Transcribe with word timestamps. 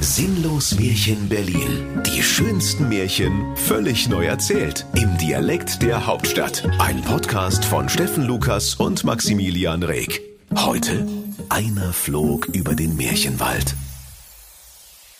Sinnlos 0.00 0.78
Märchen 0.78 1.28
Berlin. 1.28 2.02
Die 2.06 2.22
schönsten 2.22 2.88
Märchen 2.88 3.56
völlig 3.56 4.08
neu 4.08 4.26
erzählt. 4.26 4.86
Im 4.94 5.16
Dialekt 5.18 5.82
der 5.82 6.06
Hauptstadt. 6.06 6.68
Ein 6.78 7.02
Podcast 7.02 7.64
von 7.64 7.88
Steffen 7.88 8.24
Lukas 8.24 8.74
und 8.74 9.04
Maximilian 9.04 9.82
Reg. 9.82 10.20
Heute 10.54 11.06
einer 11.48 11.92
flog 11.92 12.46
über 12.46 12.74
den 12.74 12.96
Märchenwald. 12.96 13.74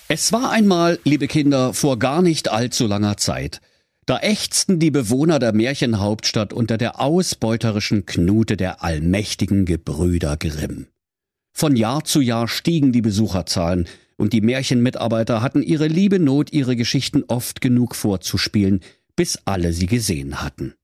Es 0.08 0.32
war 0.32 0.50
einmal, 0.50 0.98
liebe 1.04 1.28
Kinder, 1.28 1.74
vor 1.74 1.98
gar 1.98 2.22
nicht 2.22 2.50
allzu 2.50 2.86
langer 2.86 3.16
Zeit. 3.16 3.60
Da 4.06 4.18
ächzten 4.18 4.78
die 4.78 4.90
Bewohner 4.90 5.38
der 5.38 5.52
Märchenhauptstadt 5.52 6.52
unter 6.52 6.78
der 6.78 7.00
ausbeuterischen 7.00 8.06
Knute 8.06 8.56
der 8.56 8.82
allmächtigen 8.82 9.64
Gebrüder 9.64 10.36
Grimm. 10.36 10.86
Von 11.52 11.76
Jahr 11.76 12.04
zu 12.04 12.20
Jahr 12.20 12.48
stiegen 12.48 12.92
die 12.92 13.02
Besucherzahlen, 13.02 13.86
und 14.18 14.34
die 14.34 14.42
Märchenmitarbeiter 14.42 15.40
hatten 15.40 15.62
ihre 15.62 15.86
liebe 15.86 16.18
Not, 16.18 16.52
ihre 16.52 16.76
Geschichten 16.76 17.24
oft 17.28 17.62
genug 17.62 17.94
vorzuspielen, 17.94 18.80
bis 19.16 19.38
alle 19.46 19.72
sie 19.72 19.86
gesehen 19.86 20.42
hatten. 20.42 20.74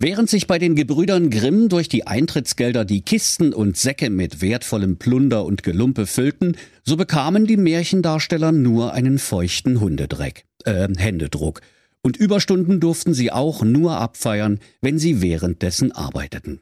Während 0.00 0.30
sich 0.30 0.46
bei 0.46 0.60
den 0.60 0.76
Gebrüdern 0.76 1.28
Grimm 1.28 1.68
durch 1.68 1.88
die 1.88 2.06
Eintrittsgelder 2.06 2.84
die 2.84 3.00
Kisten 3.00 3.52
und 3.52 3.76
Säcke 3.76 4.10
mit 4.10 4.40
wertvollem 4.40 4.96
Plunder 4.98 5.44
und 5.44 5.64
Gelumpe 5.64 6.06
füllten, 6.06 6.56
so 6.84 6.96
bekamen 6.96 7.46
die 7.46 7.56
Märchendarsteller 7.56 8.52
nur 8.52 8.92
einen 8.92 9.18
feuchten 9.18 9.80
Hundedreck, 9.80 10.44
äh, 10.64 10.86
Händedruck. 10.96 11.62
Und 12.02 12.16
Überstunden 12.16 12.78
durften 12.78 13.12
sie 13.12 13.32
auch 13.32 13.62
nur 13.64 13.96
abfeiern, 13.96 14.60
wenn 14.80 15.00
sie 15.00 15.20
währenddessen 15.20 15.90
arbeiteten. 15.90 16.60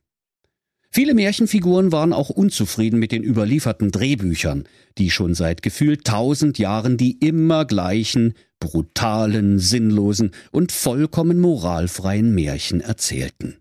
Viele 0.96 1.12
Märchenfiguren 1.12 1.92
waren 1.92 2.14
auch 2.14 2.30
unzufrieden 2.30 2.98
mit 2.98 3.12
den 3.12 3.22
überlieferten 3.22 3.90
Drehbüchern, 3.90 4.64
die 4.96 5.10
schon 5.10 5.34
seit 5.34 5.60
gefühlt 5.60 6.06
tausend 6.06 6.58
Jahren 6.58 6.96
die 6.96 7.18
immer 7.18 7.66
gleichen, 7.66 8.32
brutalen, 8.60 9.58
sinnlosen 9.58 10.30
und 10.52 10.72
vollkommen 10.72 11.38
moralfreien 11.38 12.34
Märchen 12.34 12.80
erzählten. 12.80 13.58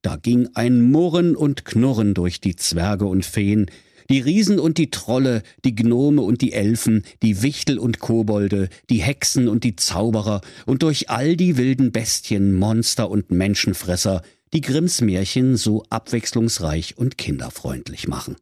Da 0.00 0.16
ging 0.16 0.48
ein 0.54 0.90
Murren 0.90 1.36
und 1.36 1.66
Knurren 1.66 2.14
durch 2.14 2.40
die 2.40 2.56
Zwerge 2.56 3.04
und 3.04 3.26
Feen, 3.26 3.66
die 4.08 4.20
Riesen 4.20 4.58
und 4.58 4.78
die 4.78 4.88
Trolle, 4.88 5.42
die 5.66 5.74
Gnome 5.74 6.22
und 6.22 6.40
die 6.40 6.54
Elfen, 6.54 7.04
die 7.22 7.42
Wichtel 7.42 7.78
und 7.78 7.98
Kobolde, 7.98 8.70
die 8.88 9.02
Hexen 9.02 9.46
und 9.46 9.64
die 9.64 9.76
Zauberer 9.76 10.40
und 10.64 10.82
durch 10.82 11.10
all 11.10 11.36
die 11.36 11.58
wilden 11.58 11.92
Bestien, 11.92 12.54
Monster 12.54 13.10
und 13.10 13.30
Menschenfresser, 13.30 14.22
die 14.52 14.60
Grimms 14.60 15.00
Märchen 15.00 15.56
so 15.56 15.84
abwechslungsreich 15.88 16.98
und 16.98 17.18
kinderfreundlich 17.18 18.08
machen. 18.08 18.36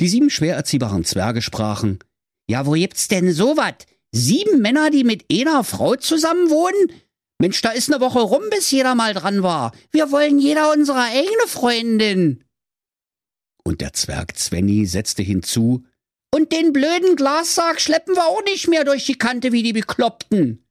Die 0.00 0.08
sieben 0.08 0.30
schwer 0.30 0.56
erziehbaren 0.56 1.04
Zwerge 1.04 1.42
sprachen, 1.42 1.98
Ja, 2.48 2.66
wo 2.66 2.72
gibt's 2.72 3.08
denn 3.08 3.32
sowas? 3.32 3.74
Sieben 4.12 4.60
Männer, 4.60 4.90
die 4.90 5.04
mit 5.04 5.24
einer 5.32 5.64
Frau 5.64 5.96
zusammen 5.96 6.50
wohnen? 6.50 6.92
Mensch, 7.38 7.60
da 7.60 7.70
ist 7.70 7.88
ne 7.90 8.00
Woche 8.00 8.20
rum, 8.20 8.42
bis 8.50 8.70
jeder 8.70 8.94
mal 8.94 9.14
dran 9.14 9.42
war. 9.42 9.72
Wir 9.90 10.10
wollen 10.10 10.38
jeder 10.38 10.72
unsere 10.72 11.02
eigene 11.02 11.46
Freundin. 11.46 12.44
Und 13.64 13.80
der 13.80 13.92
Zwerg 13.92 14.38
Zwenny 14.38 14.86
setzte 14.86 15.22
hinzu, 15.22 15.84
und 16.34 16.52
den 16.52 16.72
blöden 16.72 17.16
Glassack 17.16 17.80
schleppen 17.80 18.14
wir 18.14 18.26
auch 18.26 18.44
nicht 18.44 18.68
mehr 18.68 18.84
durch 18.84 19.06
die 19.06 19.16
Kante 19.16 19.52
wie 19.52 19.62
die 19.62 19.72
Bekloppten. 19.72 20.64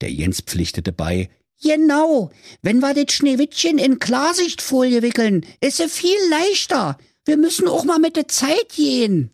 Der 0.00 0.10
Jens 0.10 0.40
pflichtete 0.40 0.92
bei, 0.92 1.30
Genau. 1.62 2.30
Wenn 2.62 2.80
wir 2.80 2.94
das 2.94 3.14
Schneewittchen 3.14 3.78
in 3.78 3.98
Klarsichtfolie 3.98 5.02
wickeln, 5.02 5.44
ist 5.60 5.80
es 5.80 5.94
viel 5.94 6.16
leichter. 6.30 6.96
Wir 7.24 7.36
müssen 7.36 7.68
auch 7.68 7.84
mal 7.84 7.98
mit 7.98 8.16
der 8.16 8.28
Zeit 8.28 8.70
gehen. 8.74 9.30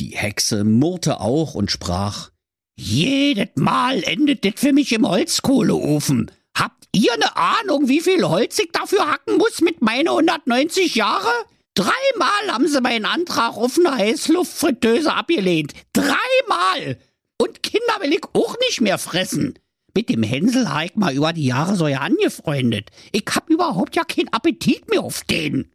Die 0.00 0.16
Hexe 0.16 0.64
murrte 0.64 1.20
auch 1.20 1.54
und 1.54 1.70
sprach, 1.70 2.30
Jedes 2.76 3.50
Mal 3.54 4.02
endet 4.02 4.44
das 4.44 4.54
für 4.56 4.72
mich 4.72 4.92
im 4.92 5.08
Holzkohleofen. 5.08 6.30
Habt 6.56 6.88
ihr 6.92 7.16
ne 7.18 7.36
Ahnung, 7.36 7.88
wie 7.88 8.00
viel 8.00 8.24
Holz 8.24 8.58
ich 8.58 8.72
dafür 8.72 9.08
hacken 9.08 9.36
muss 9.36 9.60
mit 9.60 9.80
meine 9.80 10.10
190 10.10 10.96
Jahre? 10.96 11.30
Dreimal 11.74 12.52
haben 12.52 12.68
sie 12.68 12.80
meinen 12.80 13.04
Antrag 13.04 13.56
auf 13.56 13.78
eine 13.78 13.96
Heißluftfritteuse 13.96 15.12
abgelehnt. 15.12 15.72
Dreimal! 15.92 16.98
Und 17.36 17.62
Kinder 17.62 18.00
will 18.00 18.12
ich 18.12 18.24
auch 18.32 18.56
nicht 18.68 18.80
mehr 18.80 18.98
fressen. 18.98 19.58
Mit 19.94 20.08
dem 20.08 20.24
Hänsel 20.24 20.66
ich 20.84 20.96
mal 20.96 21.14
über 21.14 21.32
die 21.32 21.46
Jahre 21.46 21.76
so 21.76 21.86
ja 21.86 22.00
angefreundet. 22.00 22.90
Ich 23.12 23.24
hab 23.32 23.48
überhaupt 23.48 23.94
ja 23.94 24.04
keinen 24.04 24.32
Appetit 24.32 24.90
mehr 24.90 25.02
auf 25.02 25.22
den. 25.22 25.70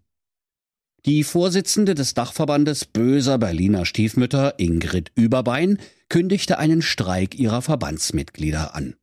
Die 1.05 1.23
Vorsitzende 1.23 1.95
des 1.95 2.13
Dachverbandes 2.13 2.83
böser 2.83 3.37
Berliner 3.37 3.85
Stiefmütter, 3.85 4.59
Ingrid 4.59 5.11
Überbein, 5.15 5.79
kündigte 6.09 6.57
einen 6.57 6.81
Streik 6.81 7.39
ihrer 7.39 7.61
Verbandsmitglieder 7.61 8.75
an. 8.75 8.95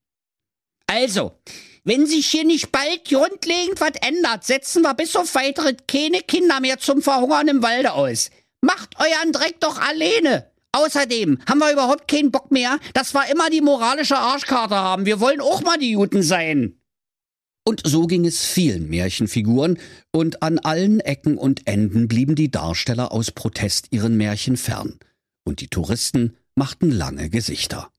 Also, 0.87 1.33
wenn 1.85 2.07
sich 2.07 2.27
hier 2.27 2.45
nicht 2.45 2.71
bald 2.71 3.09
grundlegend 3.09 3.81
was 3.81 3.93
ändert, 4.03 4.45
setzen 4.45 4.83
wir 4.83 4.95
bis 4.95 5.17
auf 5.17 5.35
weitere 5.35 5.75
keine 5.89 6.21
Kinder 6.21 6.61
mehr 6.61 6.79
zum 6.79 7.01
Verhungern 7.01 7.49
im 7.49 7.63
Walde 7.63 7.93
aus. 7.93 8.31
Macht 8.61 8.97
euren 8.99 9.33
Dreck 9.33 9.61
doch 9.61 9.79
alleine. 9.81 10.51
Außerdem 10.77 11.39
haben 11.49 11.59
wir 11.59 11.73
überhaupt 11.73 12.07
keinen 12.07 12.31
Bock 12.31 12.53
mehr, 12.53 12.79
dass 12.93 13.15
wir 13.15 13.31
immer 13.33 13.49
die 13.49 13.63
moralische 13.63 14.19
Arschkarte 14.19 14.75
haben. 14.75 15.07
Wir 15.07 15.21
wollen 15.21 15.41
auch 15.41 15.63
mal 15.63 15.79
die 15.79 15.93
Juten 15.93 16.23
sein. 16.23 16.79
Und 17.65 17.81
so 17.85 18.07
ging 18.07 18.27
es 18.27 18.45
vielen 18.45 18.91
Märchenfiguren, 18.91 19.79
und 20.13 20.43
an 20.43 20.59
allen 20.59 21.01
Ecken 21.01 21.39
und 21.39 21.67
Enden 21.67 22.09
blieben 22.09 22.35
die 22.35 22.51
Darsteller 22.51 23.11
aus 23.11 23.31
Protest 23.31 23.87
ihren 23.91 24.19
Märchen 24.19 24.59
fern, 24.59 24.99
und 25.45 25.63
die 25.63 25.69
Touristen 25.69 26.37
machten 26.55 26.91
lange 26.91 27.31
Gesichter. 27.31 27.91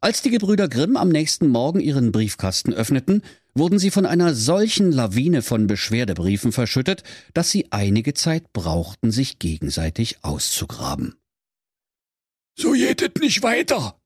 Als 0.00 0.20
die 0.20 0.30
Gebrüder 0.30 0.68
Grimm 0.68 0.96
am 0.96 1.10
nächsten 1.10 1.46
Morgen 1.46 1.78
ihren 1.78 2.10
Briefkasten 2.10 2.74
öffneten, 2.74 3.22
wurden 3.54 3.78
sie 3.78 3.92
von 3.92 4.04
einer 4.04 4.34
solchen 4.34 4.90
Lawine 4.90 5.42
von 5.42 5.68
Beschwerdebriefen 5.68 6.50
verschüttet, 6.50 7.04
dass 7.34 7.50
sie 7.50 7.70
einige 7.70 8.14
Zeit 8.14 8.52
brauchten, 8.52 9.12
sich 9.12 9.38
gegenseitig 9.38 10.24
auszugraben. 10.24 11.14
So 12.56 12.74
es 13.02 13.10
nicht 13.20 13.42
weiter, 13.42 14.00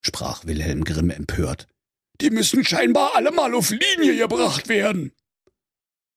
sprach 0.00 0.46
Wilhelm 0.46 0.84
Grimm 0.84 1.10
empört. 1.10 1.66
Die 2.20 2.30
müssen 2.30 2.64
scheinbar 2.64 3.14
alle 3.14 3.30
mal 3.30 3.54
auf 3.54 3.70
Linie 3.70 4.16
gebracht 4.16 4.68
werden. 4.68 5.12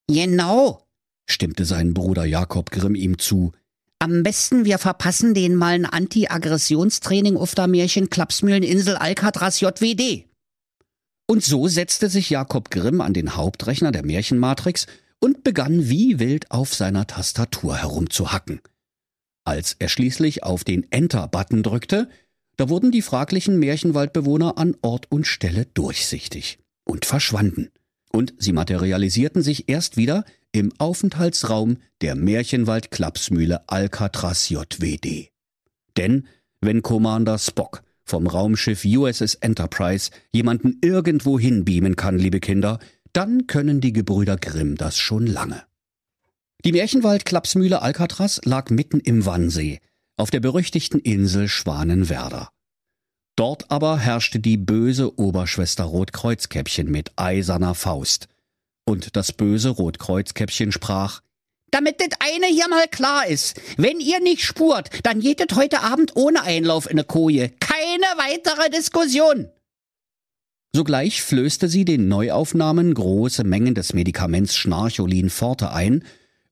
Genau, 0.08 0.88
stimmte 1.30 1.66
sein 1.66 1.94
Bruder 1.94 2.26
Jakob 2.26 2.72
Grimm 2.72 2.96
ihm 2.96 3.18
zu. 3.20 3.54
Am 4.00 4.24
besten 4.24 4.66
wir 4.66 4.80
verpassen 4.80 5.36
denen 5.36 5.56
mal 5.56 5.74
ein 5.74 5.86
Anti-Aggressionstraining 5.86 7.38
auf 7.38 7.54
der 7.54 7.68
Märchen-Klapsmühleninsel 7.68 8.96
Alcatraz 8.96 9.60
JWD. 9.60 10.26
Und 11.28 11.44
so 11.44 11.68
setzte 11.68 12.10
sich 12.10 12.30
Jakob 12.30 12.72
Grimm 12.72 13.00
an 13.00 13.14
den 13.14 13.36
Hauptrechner 13.36 13.92
der 13.92 14.04
Märchenmatrix 14.04 14.88
und 15.20 15.44
begann 15.44 15.88
wie 15.88 16.20
wild 16.20 16.50
auf 16.50 16.74
seiner 16.74 17.06
Tastatur 17.06 17.78
herumzuhacken. 17.78 18.60
Als 19.52 19.76
er 19.80 19.90
schließlich 19.90 20.44
auf 20.44 20.64
den 20.64 20.90
Enter-Button 20.94 21.62
drückte, 21.62 22.08
da 22.56 22.70
wurden 22.70 22.90
die 22.90 23.02
fraglichen 23.02 23.60
Märchenwaldbewohner 23.60 24.58
an 24.58 24.78
Ort 24.82 25.12
und 25.12 25.28
Stelle 25.28 25.66
durchsichtig 25.74 26.58
und 26.86 27.04
verschwanden. 27.04 27.68
Und 28.14 28.34
sie 28.38 28.54
materialisierten 28.54 29.42
sich 29.42 29.68
erst 29.68 29.98
wieder 29.98 30.24
im 30.54 30.72
Aufenthaltsraum 30.78 31.80
der 32.00 32.16
Märchenwald-Klapsmühle 32.16 33.68
Alcatraz 33.68 34.48
JWD. 34.48 35.28
Denn 35.98 36.28
wenn 36.62 36.82
Commander 36.82 37.38
Spock 37.38 37.84
vom 38.06 38.28
Raumschiff 38.28 38.86
USS 38.86 39.36
Enterprise 39.36 40.12
jemanden 40.32 40.78
irgendwo 40.82 41.38
hinbeamen 41.38 41.98
kann, 41.98 42.18
liebe 42.18 42.40
Kinder, 42.40 42.80
dann 43.12 43.48
können 43.48 43.82
die 43.82 43.92
Gebrüder 43.92 44.38
Grimm 44.38 44.78
das 44.78 44.98
schon 44.98 45.28
lange. 45.28 45.62
Die 46.64 46.74
Märchenwald-Klapsmühle 46.74 47.82
Alcatraz 47.82 48.40
lag 48.44 48.70
mitten 48.70 49.00
im 49.00 49.26
Wannsee, 49.26 49.80
auf 50.16 50.30
der 50.30 50.42
berüchtigten 50.42 51.00
Insel 51.00 51.48
Schwanenwerder. 51.48 52.50
Dort 53.36 53.72
aber 53.72 53.98
herrschte 53.98 54.40
die 54.40 54.58
böse 54.58 55.18
Oberschwester 55.18 55.86
Rotkreuzkäppchen 55.86 56.92
mit 56.92 57.14
eiserner 57.16 57.74
Faust. 57.74 58.28
Und 58.86 59.16
das 59.16 59.32
böse 59.32 59.70
Rotkreuzkäppchen 59.70 60.72
sprach, 60.72 61.22
damit 61.72 62.00
das 62.00 62.10
eine 62.20 62.46
hier 62.46 62.68
mal 62.68 62.88
klar 62.88 63.26
ist. 63.26 63.60
Wenn 63.78 64.00
ihr 64.00 64.20
nicht 64.20 64.44
spurt, 64.44 64.90
dann 65.02 65.20
jetet 65.20 65.56
heute 65.56 65.82
Abend 65.82 66.16
ohne 66.16 66.44
Einlauf 66.44 66.86
in 66.86 67.00
eine 67.00 67.06
Koje. 67.06 67.50
Keine 67.60 68.06
weitere 68.18 68.70
Diskussion. 68.70 69.50
Sogleich 70.76 71.24
flößte 71.24 71.68
sie 71.68 71.86
den 71.86 72.08
Neuaufnahmen 72.08 72.94
große 72.94 73.44
Mengen 73.46 73.74
des 73.74 73.94
Medikaments 73.94 74.56
Schnarcholin 74.56 75.32
Forte 75.32 75.72
ein 75.72 76.04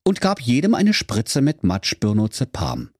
und 0.04 0.20
gab 0.20 0.40
jedem 0.40 0.74
eine 0.74 0.94
Spritze 0.94 1.40
mit 1.40 1.64
Matschbirnozepam. 1.64 2.90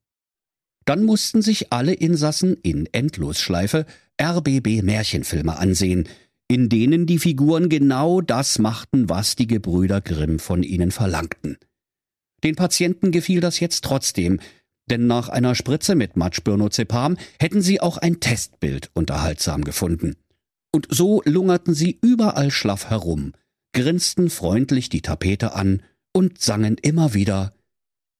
Dann 0.85 1.03
mussten 1.03 1.41
sich 1.41 1.71
alle 1.71 1.93
Insassen 1.93 2.57
in 2.63 2.87
Endlosschleife 2.91 3.85
RBB 4.21 4.81
Märchenfilme 4.81 5.57
ansehen, 5.57 6.07
in 6.47 6.69
denen 6.69 7.05
die 7.05 7.19
Figuren 7.19 7.69
genau 7.69 8.21
das 8.21 8.59
machten, 8.59 9.09
was 9.09 9.35
die 9.35 9.47
Gebrüder 9.47 10.01
Grimm 10.01 10.39
von 10.39 10.63
ihnen 10.63 10.91
verlangten. 10.91 11.57
Den 12.43 12.55
Patienten 12.55 13.11
gefiel 13.11 13.39
das 13.39 13.59
jetzt 13.59 13.83
trotzdem, 13.83 14.39
denn 14.89 15.07
nach 15.07 15.29
einer 15.29 15.55
Spritze 15.55 15.95
mit 15.95 16.17
Matschbirnozepam 16.17 17.17
hätten 17.39 17.61
sie 17.61 17.79
auch 17.79 17.97
ein 17.97 18.19
Testbild 18.19 18.89
unterhaltsam 18.93 19.63
gefunden. 19.63 20.15
Und 20.73 20.87
so 20.89 21.21
lungerten 21.25 21.73
sie 21.73 21.97
überall 22.01 22.51
schlaff 22.51 22.89
herum, 22.89 23.33
grinsten 23.73 24.29
freundlich 24.29 24.89
die 24.89 25.01
Tapete 25.01 25.53
an 25.53 25.81
und 26.13 26.41
sangen 26.41 26.77
immer 26.81 27.13
wieder 27.13 27.53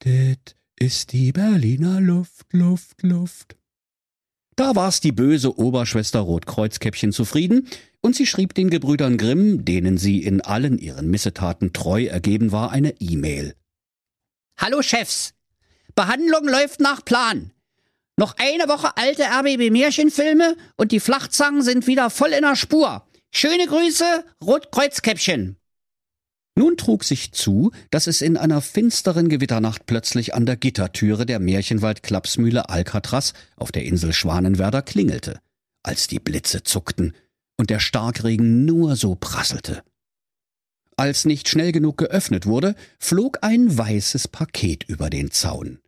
Dit 0.03 0.55
ist 0.79 1.11
die 1.11 1.31
Berliner 1.31 2.01
Luft, 2.01 2.53
Luft, 2.53 3.03
Luft. 3.03 3.55
Da 4.55 4.75
war's 4.75 4.99
die 4.99 5.11
böse 5.11 5.57
Oberschwester 5.57 6.19
Rotkreuzkäppchen 6.19 7.11
zufrieden, 7.11 7.67
und 8.01 8.15
sie 8.15 8.25
schrieb 8.25 8.55
den 8.55 8.71
Gebrüdern 8.71 9.17
Grimm, 9.17 9.63
denen 9.63 9.99
sie 9.99 10.23
in 10.23 10.41
allen 10.41 10.79
ihren 10.79 11.09
Missetaten 11.11 11.71
treu 11.71 12.05
ergeben 12.05 12.51
war, 12.51 12.71
eine 12.71 12.99
E-Mail. 12.99 13.55
Hallo 14.57 14.81
Chefs, 14.81 15.35
Behandlung 15.93 16.47
läuft 16.47 16.79
nach 16.79 17.05
Plan. 17.05 17.51
Noch 18.17 18.35
eine 18.37 18.67
Woche 18.67 18.97
alte 18.97 19.23
RBB 19.23 19.71
Märchenfilme 19.71 20.57
und 20.77 20.91
die 20.91 20.99
Flachzangen 20.99 21.61
sind 21.61 21.85
wieder 21.85 22.09
voll 22.09 22.33
in 22.33 22.41
der 22.41 22.55
Spur. 22.55 23.05
Schöne 23.31 23.67
Grüße, 23.67 24.25
Rotkreuzkäppchen. 24.43 25.57
Nun 26.55 26.75
trug 26.75 27.03
sich 27.03 27.31
zu, 27.31 27.71
dass 27.91 28.07
es 28.07 28.21
in 28.21 28.35
einer 28.35 28.61
finsteren 28.61 29.29
Gewitternacht 29.29 29.85
plötzlich 29.85 30.33
an 30.35 30.45
der 30.45 30.57
Gittertüre 30.57 31.25
der 31.25 31.39
Märchenwald-Klapsmühle 31.39 32.69
Alcatraz 32.69 33.33
auf 33.55 33.71
der 33.71 33.85
Insel 33.85 34.11
Schwanenwerder 34.11 34.81
klingelte, 34.81 35.39
als 35.83 36.07
die 36.07 36.19
Blitze 36.19 36.63
zuckten 36.63 37.13
und 37.57 37.69
der 37.69 37.79
Starkregen 37.79 38.65
nur 38.65 38.95
so 38.95 39.15
prasselte. 39.15 39.83
Als 40.97 41.25
nicht 41.25 41.47
schnell 41.47 41.71
genug 41.71 41.97
geöffnet 41.97 42.45
wurde, 42.45 42.75
flog 42.99 43.39
ein 43.41 43.75
weißes 43.77 44.27
Paket 44.27 44.83
über 44.83 45.09
den 45.09 45.31
Zaun. 45.31 45.79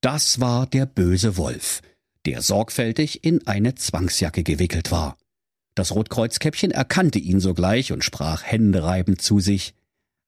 Das 0.00 0.38
war 0.38 0.66
der 0.66 0.86
böse 0.86 1.36
Wolf, 1.36 1.82
der 2.24 2.40
sorgfältig 2.40 3.24
in 3.24 3.46
eine 3.48 3.74
Zwangsjacke 3.74 4.44
gewickelt 4.44 4.92
war. 4.92 5.18
Das 5.74 5.92
Rotkreuzkäppchen 5.92 6.70
erkannte 6.70 7.18
ihn 7.18 7.40
sogleich 7.40 7.92
und 7.92 8.04
sprach 8.04 8.42
händereibend 8.44 9.20
zu 9.20 9.40
sich 9.40 9.74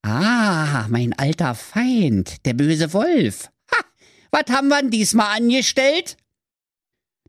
Ah, 0.02 0.86
mein 0.88 1.12
alter 1.12 1.54
Feind, 1.54 2.44
der 2.46 2.54
böse 2.54 2.92
Wolf. 2.92 3.50
Ha, 3.70 3.84
was 4.30 4.54
haben 4.54 4.68
wir 4.68 4.82
diesmal 4.88 5.36
angestellt? 5.36 6.16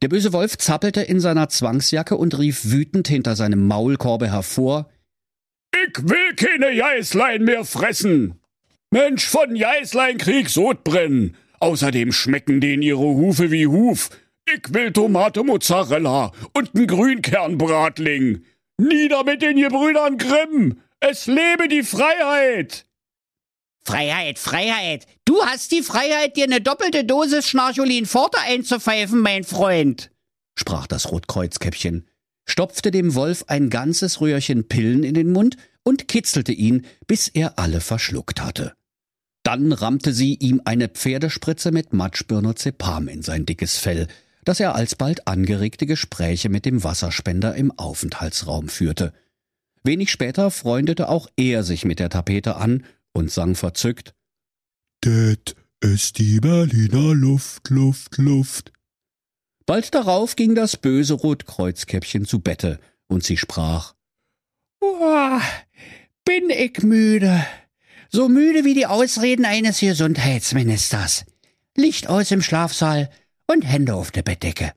Der 0.02 0.08
böse 0.08 0.34
Wolf 0.34 0.58
zappelte 0.58 1.02
in 1.02 1.20
seiner 1.20 1.50
Zwangsjacke 1.50 2.16
und 2.16 2.38
rief 2.38 2.72
wütend 2.72 3.08
hinter 3.08 3.36
seinem 3.36 3.68
Maulkorbe 3.68 4.32
hervor 4.32 4.90
Ich 5.74 6.04
will 6.04 6.36
keine 6.36 6.76
Geißlein 6.76 7.44
mehr 7.44 7.66
fressen. 7.66 8.40
Mensch, 8.90 9.26
von 9.28 9.54
Geißlein 9.54 10.18
krieg 10.18 10.50
Sodbrennen. 10.50 11.36
Außerdem 11.60 12.12
schmecken 12.12 12.60
denen 12.62 12.82
ihre 12.82 12.98
Hufe 12.98 13.52
wie 13.52 13.68
Huf. 13.68 14.10
Ich 14.46 14.74
will 14.74 14.92
Tomate 14.92 15.44
Mozzarella 15.44 16.32
und 16.54 16.76
n 16.76 16.88
Grünkernbratling. 16.88 18.44
Nieder 18.78 19.24
mit 19.24 19.44
den 19.44 19.58
Gebrüdern 19.58 20.18
Grimm. 20.18 20.82
Es 21.04 21.26
lebe 21.26 21.68
die 21.68 21.82
Freiheit. 21.82 22.86
Freiheit, 23.84 24.38
Freiheit. 24.38 25.08
Du 25.26 25.44
hast 25.44 25.72
die 25.72 25.82
Freiheit, 25.82 26.38
dir 26.38 26.44
eine 26.44 26.62
doppelte 26.62 27.04
Dosis 27.04 27.48
Schnarcholin 27.48 28.06
Forte 28.06 28.38
einzupfeifen, 28.40 29.20
mein 29.20 29.44
Freund, 29.44 30.12
sprach 30.54 30.86
das 30.86 31.12
Rotkreuzkäppchen, 31.12 32.08
stopfte 32.46 32.92
dem 32.92 33.16
Wolf 33.16 33.46
ein 33.48 33.72
ganzes 33.72 34.22
Röhrchen 34.22 34.68
Pillen 34.68 35.04
in 35.04 35.16
den 35.16 35.32
Mund 35.32 35.58
und 35.82 36.08
kitzelte 36.08 36.52
ihn, 36.52 36.86
bis 37.08 37.28
er 37.28 37.58
alle 37.58 37.82
verschluckt 37.82 38.40
hatte. 38.44 38.74
Dann 39.42 39.72
rammte 39.72 40.14
sie 40.14 40.36
ihm 40.36 40.62
eine 40.66 40.88
Pferdespritze 40.88 41.72
mit 41.72 41.94
Matschbirnozepam 41.94 43.08
in 43.08 43.24
sein 43.24 43.48
dickes 43.48 43.80
Fell, 43.80 44.08
das 44.46 44.60
er 44.60 44.76
alsbald 44.76 45.28
angeregte 45.28 45.88
Gespräche 45.88 46.50
mit 46.50 46.66
dem 46.66 46.84
Wasserspender 46.84 47.56
im 47.56 47.72
Aufenthaltsraum 47.72 48.70
führte. 48.70 49.14
Wenig 49.84 50.12
später 50.12 50.52
freundete 50.52 51.10
auch 51.10 51.28
er 51.38 51.64
sich 51.64 51.86
mit 51.86 52.00
der 52.00 52.10
Tapete 52.10 52.56
an 52.56 52.86
und 53.14 53.32
sang 53.32 53.56
verzückt 53.56 54.14
Det 55.04 55.56
ist 55.80 56.20
die 56.20 56.40
Berliner 56.40 57.16
Luft, 57.16 57.70
Luft, 57.70 58.18
Luft. 58.18 58.72
Bald 59.66 59.94
darauf 59.96 60.36
ging 60.36 60.54
das 60.54 60.78
böse 60.78 61.16
Rotkreuzkäppchen 61.16 62.26
zu 62.26 62.40
Bette, 62.40 62.80
und 63.08 63.24
sie 63.24 63.38
sprach 63.38 63.96
Boah, 64.80 65.42
bin 66.26 66.50
ich 66.50 66.84
müde. 66.84 67.46
So 68.10 68.30
müde 68.30 68.66
wie 68.66 68.74
die 68.74 68.86
Ausreden 68.86 69.46
eines 69.46 69.80
Gesundheitsministers. 69.80 71.26
Licht 71.76 72.08
aus 72.08 72.32
im 72.32 72.42
Schlafsaal 72.42 73.10
und 73.48 73.62
Hände 73.62 73.96
auf 73.96 74.12
der 74.12 74.24
Bettdecke. 74.24 74.74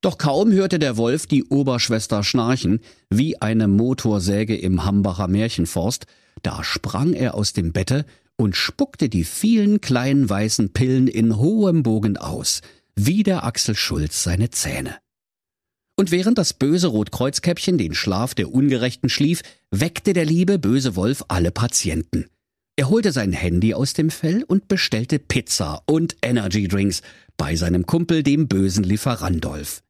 Doch 0.00 0.16
kaum 0.16 0.52
hörte 0.52 0.78
der 0.78 0.96
Wolf 0.96 1.26
die 1.26 1.44
Oberschwester 1.44 2.22
schnarchen, 2.22 2.80
wie 3.10 3.40
eine 3.40 3.66
Motorsäge 3.66 4.56
im 4.56 4.84
Hambacher 4.84 5.26
Märchenforst, 5.26 6.06
da 6.42 6.62
sprang 6.62 7.14
er 7.14 7.34
aus 7.34 7.52
dem 7.52 7.72
Bette 7.72 8.04
und 8.36 8.54
spuckte 8.54 9.08
die 9.08 9.24
vielen 9.24 9.80
kleinen 9.80 10.30
weißen 10.30 10.72
Pillen 10.72 11.08
in 11.08 11.36
hohem 11.36 11.82
Bogen 11.82 12.16
aus, 12.16 12.60
wie 12.94 13.24
der 13.24 13.44
Axel 13.44 13.74
Schulz 13.74 14.22
seine 14.22 14.50
Zähne. 14.50 14.96
Und 15.96 16.12
während 16.12 16.38
das 16.38 16.52
böse 16.52 16.86
Rotkreuzkäppchen 16.86 17.76
den 17.76 17.92
Schlaf 17.92 18.36
der 18.36 18.54
Ungerechten 18.54 19.08
schlief, 19.08 19.42
weckte 19.72 20.12
der 20.12 20.24
liebe 20.24 20.60
böse 20.60 20.94
Wolf 20.94 21.24
alle 21.26 21.50
Patienten. 21.50 22.26
Er 22.76 22.88
holte 22.88 23.10
sein 23.10 23.32
Handy 23.32 23.74
aus 23.74 23.94
dem 23.94 24.10
Fell 24.10 24.44
und 24.44 24.68
bestellte 24.68 25.18
Pizza 25.18 25.82
und 25.86 26.16
Energydrinks 26.22 27.02
bei 27.36 27.56
seinem 27.56 27.86
Kumpel, 27.86 28.22
dem 28.22 28.46
bösen 28.46 28.84
Lieferandolf. 28.84 29.82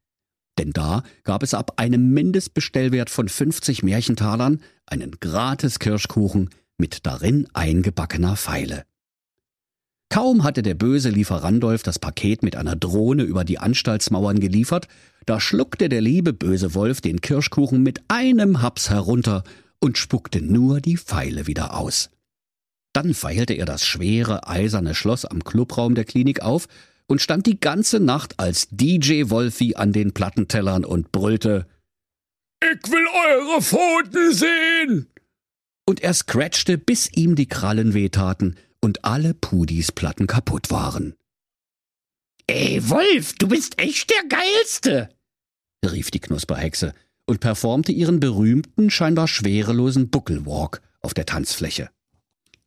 Denn 0.59 0.73
da 0.73 1.03
gab 1.25 1.43
es 1.43 1.55
ab 1.55 1.75
einem 1.77 2.13
Mindestbestellwert 2.13 3.11
von 3.11 3.29
50 3.29 3.83
Märchentalern 3.83 4.61
einen 4.87 5.13
gratis 5.21 5.79
Kirschkuchen 5.79 6.51
mit 6.77 7.07
darin 7.07 7.49
eingebackener 7.53 8.37
Feile. 8.37 8.85
Kaum 10.11 10.43
hatte 10.43 10.63
der 10.63 10.75
böse 10.75 11.11
Lieferandolf 11.11 11.83
das 11.83 11.99
Paket 11.99 12.43
mit 12.43 12.57
einer 12.57 12.77
Drohne 12.77 13.25
über 13.25 13.45
die 13.45 13.59
Anstaltsmauern 13.59 14.41
geliefert, 14.41 14.89
da 15.27 15.39
schluckte 15.39 15.89
der 15.89 16.01
liebe 16.01 16.33
böse 16.33 16.75
Wolf 16.75 17.03
den 17.03 17.21
Kirschkuchen 17.21 17.83
mit 17.83 18.01
einem 18.09 18.63
Haps 18.63 18.89
herunter 18.89 19.45
und 19.81 19.99
spuckte 19.99 20.41
nur 20.41 20.81
die 20.81 20.97
Pfeile 20.97 21.47
wieder 21.47 21.77
aus. 21.77 22.11
Dann 22.95 23.13
feilte 23.13 23.53
er 23.53 23.67
das 23.67 23.85
schwere 23.85 24.49
eiserne 24.49 24.95
Schloss 24.95 25.27
am 25.27 25.45
Clubraum 25.45 25.95
der 25.95 26.05
Klinik 26.07 26.41
auf 26.41 26.67
und 27.09 27.21
stand 27.21 27.47
die 27.47 27.59
ganze 27.59 27.99
Nacht 27.99 28.39
als 28.39 28.69
DJ 28.71 29.31
Wolfi 29.31 29.75
an 29.75 29.93
den 29.93 30.13
Plattentellern 30.13 30.85
und 30.85 31.11
brüllte 31.11 31.67
Ich 32.63 32.91
will 32.91 33.07
eure 33.07 33.63
Pfoten 33.63 34.33
sehen. 34.33 35.09
Und 35.87 36.01
er 36.03 36.15
scratchte, 36.15 36.79
bis 36.79 37.11
ihm 37.13 37.35
die 37.35 37.49
Krallen 37.49 37.95
wehtaten 37.95 38.57
und 38.81 39.05
alle 39.05 39.35
Pudis 39.35 39.91
Platten 39.91 40.27
kaputt 40.27 40.71
waren. 40.71 41.15
Ey, 42.47 42.89
Wolf, 42.89 43.35
du 43.35 43.49
bist 43.49 43.79
echt 43.79 44.11
der 44.11 44.25
Geilste, 44.29 45.09
rief 45.85 46.11
die 46.11 46.21
Knusperhexe 46.21 46.95
und 47.27 47.41
performte 47.41 47.93
ihren 47.93 48.21
berühmten, 48.21 48.91
scheinbar 48.91 49.29
schwerelosen 49.29 50.11
Buckelwalk 50.11 50.81
auf 51.01 51.15
der 51.15 51.27
Tanzfläche. 51.27 51.91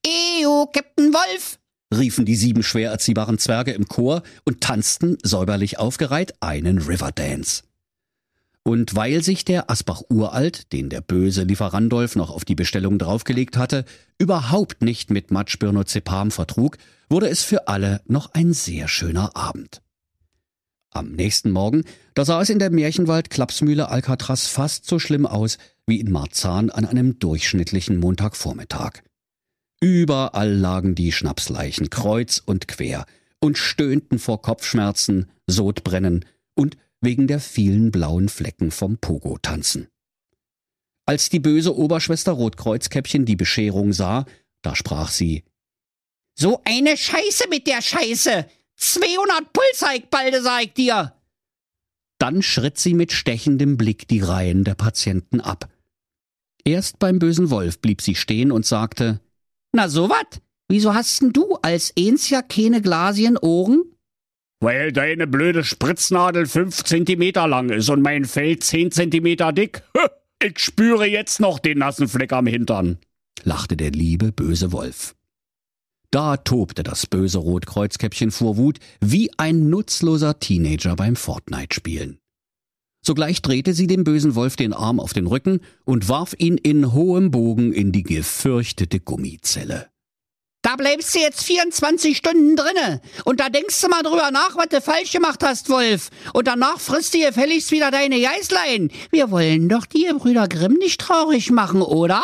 Eyo, 0.05 0.69
Captain 0.71 1.13
Wolf, 1.13 1.59
riefen 1.93 2.25
die 2.25 2.35
sieben 2.35 2.63
schwer 2.63 2.91
erziehbaren 2.91 3.37
Zwerge 3.37 3.71
im 3.71 3.87
Chor 3.87 4.23
und 4.45 4.61
tanzten, 4.61 5.17
säuberlich 5.23 5.79
aufgereiht, 5.79 6.33
einen 6.41 6.77
Riverdance. 6.79 7.63
Und 8.63 8.95
weil 8.95 9.23
sich 9.23 9.43
der 9.43 9.71
Asbach 9.71 10.03
Uralt, 10.09 10.71
den 10.71 10.89
der 10.89 11.01
böse 11.01 11.43
Lieferandolf 11.43 12.15
noch 12.15 12.29
auf 12.29 12.45
die 12.45 12.55
Bestellung 12.55 12.99
draufgelegt 12.99 13.57
hatte, 13.57 13.85
überhaupt 14.19 14.83
nicht 14.83 15.09
mit 15.09 15.31
Matschbirnozepam 15.31 16.29
vertrug, 16.29 16.77
wurde 17.09 17.27
es 17.27 17.43
für 17.43 17.67
alle 17.67 18.01
noch 18.05 18.33
ein 18.33 18.53
sehr 18.53 18.87
schöner 18.87 19.35
Abend. 19.35 19.81
Am 20.91 21.13
nächsten 21.13 21.51
Morgen, 21.51 21.85
da 22.13 22.25
sah 22.25 22.41
es 22.41 22.49
in 22.49 22.59
der 22.59 22.69
Märchenwald-Klapsmühle 22.69 23.89
Alcatraz 23.89 24.47
fast 24.47 24.85
so 24.85 24.99
schlimm 24.99 25.25
aus 25.25 25.57
wie 25.87 25.99
in 25.99 26.11
Marzahn 26.11 26.69
an 26.69 26.85
einem 26.85 27.17
durchschnittlichen 27.17 27.97
Montagvormittag. 27.97 29.01
Überall 29.81 30.53
lagen 30.53 30.93
die 30.93 31.11
Schnapsleichen 31.11 31.89
kreuz 31.89 32.41
und 32.45 32.67
quer 32.67 33.05
und 33.39 33.57
stöhnten 33.57 34.19
vor 34.19 34.41
Kopfschmerzen, 34.41 35.31
Sodbrennen 35.47 36.25
und 36.53 36.77
wegen 37.01 37.27
der 37.27 37.39
vielen 37.39 37.91
blauen 37.91 38.29
Flecken 38.29 38.69
vom 38.69 38.99
Pogo-Tanzen. 38.99 39.87
Als 41.07 41.29
die 41.29 41.39
böse 41.39 41.75
Oberschwester 41.75 42.31
Rotkreuzkäppchen 42.31 43.25
die 43.25 43.35
Bescherung 43.35 43.91
sah, 43.91 44.25
da 44.61 44.75
sprach 44.75 45.09
sie 45.09 45.43
So 46.37 46.61
eine 46.63 46.95
Scheiße 46.95 47.49
mit 47.49 47.65
der 47.65 47.81
Scheiße! 47.81 48.45
200 48.75 49.51
Pulseig 49.51 50.09
balde, 50.11 50.43
sag 50.43 50.63
ich 50.63 50.73
dir! 50.73 51.15
Dann 52.19 52.43
schritt 52.43 52.77
sie 52.77 52.93
mit 52.93 53.11
stechendem 53.11 53.77
Blick 53.77 54.07
die 54.07 54.21
Reihen 54.21 54.63
der 54.63 54.75
Patienten 54.75 55.41
ab. 55.41 55.71
Erst 56.63 56.99
beim 56.99 57.17
bösen 57.17 57.49
Wolf 57.49 57.79
blieb 57.79 58.01
sie 58.01 58.13
stehen 58.13 58.51
und 58.51 58.67
sagte 58.67 59.19
Na 59.73 59.87
so 59.87 60.09
wat? 60.09 60.41
Wieso 60.69 60.93
hast 60.93 61.21
denn 61.21 61.33
du 61.33 61.55
als 61.61 61.93
eins 61.97 62.29
ja 62.29 62.41
keine 62.41 62.81
glasigen 62.81 63.37
Ohren? 63.37 63.83
Weil 64.61 64.91
deine 64.91 65.27
blöde 65.27 65.63
Spritznadel 65.63 66.45
fünf 66.45 66.83
Zentimeter 66.83 67.47
lang 67.47 67.69
ist 67.69 67.89
und 67.89 68.01
mein 68.01 68.25
Fell 68.25 68.59
zehn 68.59 68.91
Zentimeter 68.91 69.51
dick. 69.51 69.83
Ich 70.43 70.59
spüre 70.59 71.05
jetzt 71.05 71.39
noch 71.39 71.59
den 71.59 71.79
nassen 71.79 72.07
Fleck 72.07 72.31
am 72.33 72.47
Hintern, 72.47 72.97
lachte 73.43 73.77
der 73.77 73.91
liebe 73.91 74.31
böse 74.31 74.71
Wolf. 74.71 75.15
Da 76.09 76.37
tobte 76.37 76.83
das 76.83 77.05
böse 77.05 77.37
Rotkreuzkäppchen 77.37 78.31
vor 78.31 78.57
Wut 78.57 78.79
wie 78.99 79.31
ein 79.37 79.69
nutzloser 79.69 80.39
Teenager 80.39 80.95
beim 80.95 81.15
Fortnite-Spielen. 81.15 82.20
Sogleich 83.03 83.41
drehte 83.41 83.73
sie 83.73 83.87
dem 83.87 84.03
bösen 84.03 84.35
Wolf 84.35 84.55
den 84.55 84.73
Arm 84.73 84.99
auf 84.99 85.13
den 85.13 85.27
Rücken 85.27 85.61
und 85.85 86.07
warf 86.07 86.35
ihn 86.37 86.57
in 86.57 86.93
hohem 86.93 87.31
Bogen 87.31 87.73
in 87.73 87.91
die 87.91 88.03
gefürchtete 88.03 88.99
Gummizelle. 88.99 89.87
Da 90.61 90.75
bleibst 90.75 91.15
du 91.15 91.19
jetzt 91.19 91.43
24 91.43 92.15
Stunden 92.15 92.55
drinne. 92.55 93.01
Und 93.25 93.39
da 93.39 93.49
denkst 93.49 93.81
du 93.81 93.87
mal 93.87 94.03
drüber 94.03 94.29
nach, 94.31 94.55
was 94.55 94.69
du 94.69 94.79
falsch 94.79 95.11
gemacht 95.11 95.43
hast, 95.43 95.69
Wolf. 95.69 96.09
Und 96.33 96.47
danach 96.47 96.79
frisst 96.79 97.15
du 97.15 97.19
gefälligst 97.19 97.71
wieder 97.71 97.89
deine 97.89 98.21
Geißlein. 98.21 98.91
Wir 99.09 99.31
wollen 99.31 99.69
doch 99.69 99.87
die 99.87 100.07
Brüder 100.15 100.47
Grimm 100.47 100.73
nicht 100.73 101.01
traurig 101.01 101.49
machen, 101.49 101.81
oder? 101.81 102.23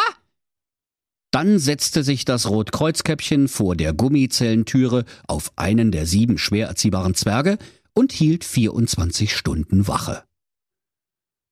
Dann 1.31 1.57
setzte 1.57 2.03
sich 2.03 2.25
das 2.25 2.47
Rotkreuzkäppchen 2.47 3.47
vor 3.47 3.75
der 3.75 3.93
Gummizellentüre 3.93 5.05
auf 5.27 5.51
einen 5.55 5.91
der 5.91 6.05
sieben 6.05 6.37
schwer 6.37 6.67
erziehbaren 6.67 7.15
Zwerge 7.15 7.57
und 7.93 8.11
hielt 8.11 8.43
24 8.43 9.35
Stunden 9.35 9.87
Wache. 9.87 10.26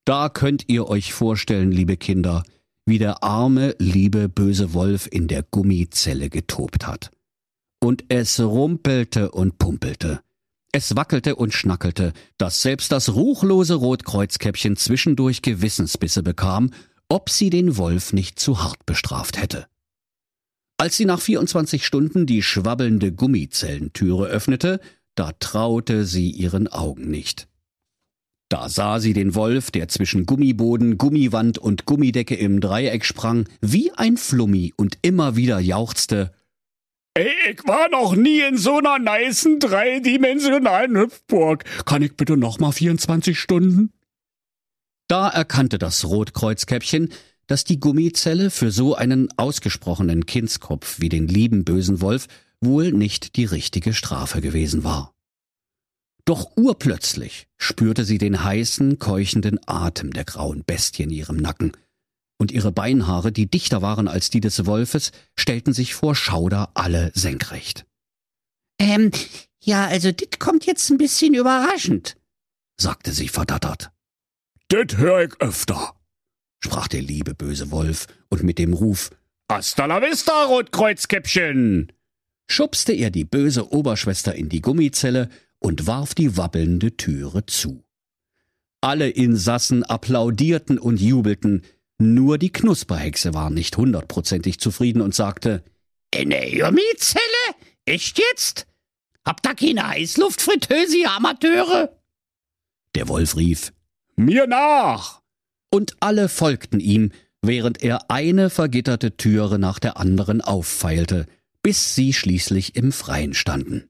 Da 0.05 0.29
könnt 0.29 0.65
ihr 0.67 0.87
euch 0.87 1.13
vorstellen, 1.13 1.71
liebe 1.71 1.97
Kinder, 1.97 2.43
wie 2.85 2.99
der 2.99 3.23
arme, 3.23 3.75
liebe, 3.79 4.29
böse 4.29 4.73
Wolf 4.73 5.07
in 5.11 5.27
der 5.27 5.41
Gummizelle 5.41 6.29
getobt 6.29 6.85
hat. 6.85 7.11
Und 7.83 8.05
es 8.09 8.39
rumpelte 8.39 9.31
und 9.31 9.57
pumpelte. 9.57 10.21
Es 10.71 10.95
wackelte 10.95 11.35
und 11.35 11.53
schnackelte, 11.53 12.13
dass 12.37 12.61
selbst 12.61 12.91
das 12.91 13.15
ruchlose 13.15 13.75
Rotkreuzkäppchen 13.75 14.75
zwischendurch 14.75 15.41
Gewissensbisse 15.41 16.21
bekam, 16.21 16.71
ob 17.09 17.29
sie 17.29 17.49
den 17.49 17.77
Wolf 17.77 18.13
nicht 18.13 18.39
zu 18.39 18.63
hart 18.63 18.85
bestraft 18.85 19.41
hätte. 19.41 19.67
Als 20.77 20.97
sie 20.97 21.05
nach 21.05 21.21
24 21.21 21.85
Stunden 21.85 22.25
die 22.25 22.43
schwabbelnde 22.43 23.11
Gummizellentüre 23.11 24.27
öffnete, 24.27 24.81
da 25.15 25.31
traute 25.39 26.05
sie 26.05 26.29
ihren 26.29 26.67
Augen 26.67 27.09
nicht. 27.09 27.47
Da 28.49 28.69
sah 28.69 28.99
sie 28.99 29.13
den 29.13 29.33
Wolf, 29.33 29.71
der 29.71 29.87
zwischen 29.87 30.25
Gummiboden, 30.25 30.97
Gummiwand 30.97 31.57
und 31.57 31.85
Gummidecke 31.85 32.35
im 32.35 32.61
Dreieck 32.61 33.03
sprang, 33.03 33.47
wie 33.59 33.91
ein 33.93 34.17
Flummi 34.17 34.73
und 34.77 34.99
immer 35.01 35.35
wieder 35.35 35.59
jauchzte. 35.59 36.31
Ey, 37.15 37.31
ich 37.51 37.65
war 37.65 37.89
noch 37.89 38.15
nie 38.15 38.41
in 38.41 38.57
so 38.57 38.77
einer 38.77 38.99
nicen 38.99 39.59
dreidimensionalen 39.59 40.97
Hüpfburg. 40.97 41.63
Kann 41.85 42.03
ich 42.03 42.15
bitte 42.15 42.37
noch 42.37 42.59
mal 42.59 42.71
24 42.71 43.39
Stunden? 43.39 43.93
Da 45.07 45.29
erkannte 45.29 45.77
das 45.77 46.05
Rotkreuzkäppchen, 46.05 47.09
dass 47.47 47.63
die 47.63 47.79
Gummizelle 47.79 48.49
für 48.49 48.69
so 48.71 48.95
einen 48.95 49.29
ausgesprochenen 49.37 50.25
Kindskopf 50.25 50.99
wie 50.99 51.09
den 51.09 51.27
lieben 51.27 51.63
bösen 51.63 52.01
Wolf 52.01 52.27
wohl 52.59 52.91
nicht 52.91 53.37
die 53.37 53.45
richtige 53.45 53.93
Strafe 53.93 54.41
gewesen 54.41 54.83
war. 54.83 55.14
Doch 56.25 56.57
urplötzlich 56.57 57.47
spürte 57.57 58.03
sie 58.03 58.17
den 58.17 58.43
heißen, 58.43 58.97
keuchenden 58.97 59.59
Atem 59.67 60.11
der 60.11 60.25
grauen 60.25 60.63
Bestie 60.65 61.03
in 61.03 61.11
ihrem 61.11 61.37
Nacken, 61.37 61.71
und 62.37 62.51
ihre 62.51 62.71
Beinhaare, 62.71 63.31
die 63.31 63.49
dichter 63.49 63.81
waren 63.81 64.07
als 64.07 64.29
die 64.29 64.41
des 64.41 64.65
Wolfes, 64.65 65.11
stellten 65.37 65.73
sich 65.73 65.93
vor 65.93 66.15
Schauder 66.15 66.71
alle 66.73 67.11
senkrecht. 67.13 67.85
Ähm, 68.79 69.11
ja, 69.63 69.87
also 69.87 70.11
dit 70.11 70.39
kommt 70.39 70.65
jetzt 70.65 70.89
ein 70.89 70.97
bisschen 70.97 71.33
überraschend, 71.33 72.17
sagte 72.77 73.13
sie 73.13 73.29
verdattert. 73.29 73.91
Dit 74.69 74.97
hör 74.97 75.23
ich 75.23 75.39
öfter, 75.39 75.95
sprach 76.59 76.87
der 76.87 77.03
liebe 77.03 77.35
böse 77.35 77.71
Wolf, 77.71 78.07
und 78.29 78.43
mit 78.43 78.57
dem 78.57 78.73
Ruf 78.73 79.11
Hasta 79.49 79.85
la 79.85 80.01
vista, 80.01 80.45
Rotkreuzkäppchen, 80.45 81.91
schubste 82.49 82.93
er 82.93 83.11
die 83.11 83.25
böse 83.25 83.71
Oberschwester 83.71 84.33
in 84.33 84.49
die 84.49 84.61
Gummizelle 84.61 85.29
und 85.65 85.87
warf 85.87 86.13
die 86.13 86.37
wabbelnde 86.37 86.95
Türe 86.95 87.47
zu. 87.47 87.83
Alle 88.81 89.09
Insassen 89.09 89.83
applaudierten 89.83 90.77
und 90.77 91.01
jubelten, 91.01 91.63
nur 91.97 92.37
die 92.37 92.51
Knusperhexe 92.51 93.33
war 93.33 93.49
nicht 93.49 93.75
hundertprozentig 93.75 94.59
zufrieden 94.59 95.01
und 95.01 95.15
sagte, 95.15 95.63
In 96.13 96.29
der 96.29 96.51
Gummizelle? 96.51 97.55
Echt 97.85 98.19
jetzt? 98.19 98.67
Habt 99.25 99.47
ihr 99.47 99.55
keine 99.55 99.87
Heißluftfritteuse, 99.87 100.97
ihr 100.97 101.11
Amateure? 101.11 101.99
Der 102.93 103.07
Wolf 103.07 103.35
rief, 103.35 103.73
Mir 104.15 104.45
nach! 104.45 105.23
Und 105.71 105.95
alle 105.99 106.29
folgten 106.29 106.79
ihm, 106.79 107.11
während 107.41 107.81
er 107.81 108.11
eine 108.11 108.51
vergitterte 108.51 109.17
Türe 109.17 109.57
nach 109.57 109.79
der 109.79 109.97
anderen 109.97 110.41
auffeilte, 110.41 111.25
bis 111.63 111.95
sie 111.95 112.13
schließlich 112.13 112.75
im 112.75 112.91
Freien 112.91 113.33
standen. 113.33 113.89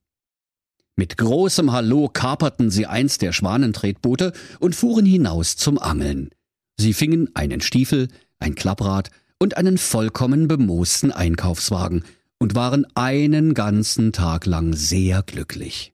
Mit 0.98 1.18
großem 1.18 1.74
Hallo 1.74 2.08
kaperten 2.08 2.72
sie 2.72 2.86
eins 2.86 3.18
der 3.18 3.34
Schwanentretboote 3.34 4.32
und 4.60 4.76
fuhren 4.76 5.06
hinaus 5.06 5.58
zum 5.58 5.78
Angeln. 5.78 6.30
Sie 6.80 6.94
fingen 6.94 7.30
einen 7.34 7.60
Stiefel, 7.60 8.08
ein 8.40 8.56
Klapprad 8.56 9.12
und 9.38 9.58
einen 9.58 9.78
vollkommen 9.78 10.48
bemoosten 10.48 11.12
Einkaufswagen 11.12 12.06
und 12.40 12.56
waren 12.56 12.86
einen 12.96 13.54
ganzen 13.54 14.14
Tag 14.14 14.46
lang 14.46 14.74
sehr 14.74 15.22
glücklich. 15.22 15.94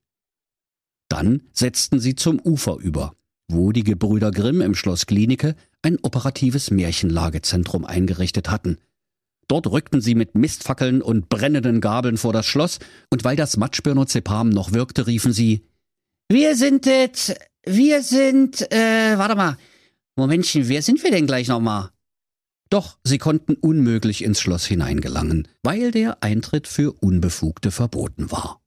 Dann 1.09 1.41
setzten 1.51 1.99
sie 1.99 2.15
zum 2.15 2.39
Ufer 2.39 2.77
über, 2.77 3.15
wo 3.47 3.71
die 3.71 3.83
Gebrüder 3.83 4.29
Grimm 4.31 4.61
im 4.61 4.75
Schloss 4.75 5.07
Klinike 5.07 5.55
ein 5.81 5.97
operatives 6.03 6.69
Märchenlagezentrum 6.69 7.85
eingerichtet 7.85 8.51
hatten– 8.51 8.77
Dort 9.47 9.67
rückten 9.67 10.01
sie 10.01 10.15
mit 10.15 10.35
Mistfackeln 10.35 11.01
und 11.01 11.29
brennenden 11.29 11.81
Gabeln 11.81 12.17
vor 12.17 12.33
das 12.33 12.45
Schloss, 12.45 12.79
und 13.09 13.23
weil 13.23 13.35
das 13.35 13.57
Matschbirnozepam 13.57 14.49
noch 14.49 14.71
wirkte, 14.71 15.07
riefen 15.07 15.33
sie 15.33 15.65
Wir 16.29 16.55
sind 16.55 16.85
jetzt, 16.85 17.35
wir 17.65 18.01
sind, 18.01 18.71
äh, 18.71 19.17
warte 19.17 19.35
mal. 19.35 19.57
Momentchen, 20.15 20.67
wer 20.67 20.81
sind 20.81 21.03
wir 21.03 21.11
denn 21.11 21.27
gleich 21.27 21.47
nochmal? 21.47 21.89
Doch 22.69 22.97
sie 23.03 23.17
konnten 23.17 23.55
unmöglich 23.55 24.23
ins 24.23 24.39
Schloss 24.39 24.65
hineingelangen, 24.65 25.47
weil 25.61 25.91
der 25.91 26.23
Eintritt 26.23 26.67
für 26.67 26.93
Unbefugte 26.93 27.69
verboten 27.69 28.31
war. 28.31 28.61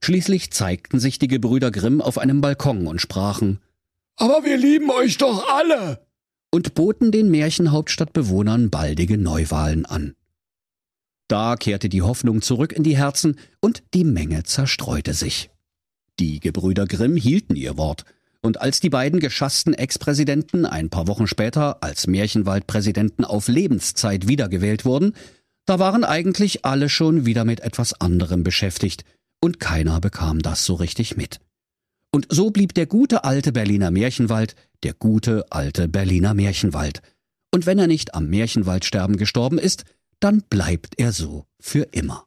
Schließlich 0.00 0.52
zeigten 0.52 0.98
sich 1.00 1.18
die 1.18 1.28
Gebrüder 1.28 1.70
Grimm 1.70 2.00
auf 2.00 2.18
einem 2.18 2.40
Balkon 2.40 2.86
und 2.86 3.00
sprachen 3.00 3.60
Aber 4.16 4.44
wir 4.44 4.56
lieben 4.56 4.90
euch 4.90 5.18
doch 5.18 5.48
alle 5.48 6.06
und 6.50 6.74
boten 6.74 7.12
den 7.12 7.30
Märchenhauptstadtbewohnern 7.30 8.70
baldige 8.70 9.18
Neuwahlen 9.18 9.86
an. 9.86 10.14
Da 11.28 11.54
kehrte 11.56 11.88
die 11.88 12.02
Hoffnung 12.02 12.42
zurück 12.42 12.72
in 12.72 12.82
die 12.82 12.96
Herzen 12.96 13.36
und 13.60 13.82
die 13.94 14.04
Menge 14.04 14.42
zerstreute 14.42 15.14
sich. 15.14 15.50
Die 16.18 16.40
Gebrüder 16.40 16.86
Grimm 16.86 17.16
hielten 17.16 17.54
ihr 17.54 17.76
Wort, 17.76 18.04
und 18.42 18.60
als 18.60 18.80
die 18.80 18.90
beiden 18.90 19.20
geschassten 19.20 19.74
Ex-Präsidenten 19.74 20.64
ein 20.66 20.90
paar 20.90 21.06
Wochen 21.06 21.26
später 21.26 21.82
als 21.82 22.06
Märchenwaldpräsidenten 22.06 23.24
auf 23.24 23.48
Lebenszeit 23.48 24.28
wiedergewählt 24.28 24.84
wurden, 24.84 25.14
da 25.66 25.78
waren 25.78 26.04
eigentlich 26.04 26.64
alle 26.64 26.88
schon 26.88 27.26
wieder 27.26 27.44
mit 27.44 27.60
etwas 27.60 28.00
anderem 28.00 28.42
beschäftigt, 28.42 29.04
und 29.40 29.60
keiner 29.60 30.00
bekam 30.00 30.40
das 30.40 30.64
so 30.64 30.74
richtig 30.74 31.16
mit. 31.16 31.40
Und 32.12 32.26
so 32.28 32.50
blieb 32.50 32.74
der 32.74 32.86
gute 32.86 33.24
alte 33.24 33.52
Berliner 33.52 33.90
Märchenwald 33.90 34.56
der 34.82 34.94
gute 34.94 35.44
alte 35.50 35.88
Berliner 35.88 36.34
Märchenwald. 36.34 37.02
Und 37.52 37.66
wenn 37.66 37.78
er 37.78 37.86
nicht 37.86 38.14
am 38.14 38.28
Märchenwaldsterben 38.28 39.16
gestorben 39.16 39.58
ist, 39.58 39.84
dann 40.20 40.42
bleibt 40.48 40.98
er 40.98 41.12
so 41.12 41.46
für 41.60 41.82
immer. 41.92 42.26